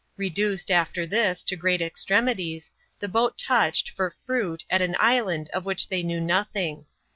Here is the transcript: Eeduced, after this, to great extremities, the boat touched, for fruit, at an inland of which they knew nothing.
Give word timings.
Eeduced, 0.17 0.71
after 0.71 1.05
this, 1.05 1.43
to 1.43 1.55
great 1.55 1.79
extremities, 1.79 2.71
the 2.97 3.07
boat 3.07 3.37
touched, 3.37 3.91
for 3.91 4.09
fruit, 4.25 4.63
at 4.67 4.81
an 4.81 4.95
inland 4.95 5.47
of 5.53 5.63
which 5.63 5.89
they 5.89 6.01
knew 6.01 6.19
nothing. 6.19 6.87